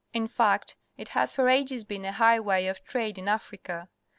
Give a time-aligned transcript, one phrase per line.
[0.13, 3.87] In fact, it has for ages been a highway of trade in Africa.